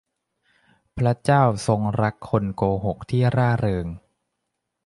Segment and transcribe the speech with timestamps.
[0.97, 3.87] พระเจ้าทรงรักคนโกหกที่ร่าเริง